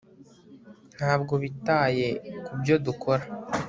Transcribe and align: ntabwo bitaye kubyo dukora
ntabwo 0.97 1.33
bitaye 1.43 2.07
kubyo 2.45 2.75
dukora 2.85 3.23